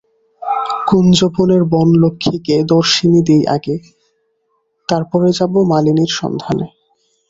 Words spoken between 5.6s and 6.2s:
মালিনীর